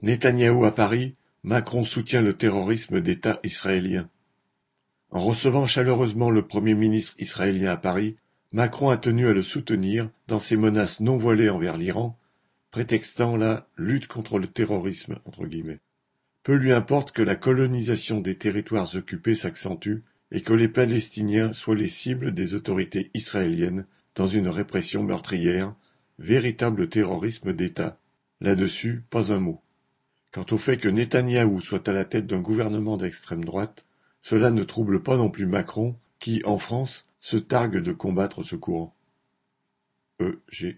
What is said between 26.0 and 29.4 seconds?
véritable terrorisme d'État. Là-dessus, pas un